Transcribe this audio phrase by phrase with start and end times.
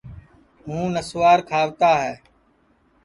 [0.65, 2.13] ہُوں نسوار کھاوتا ہے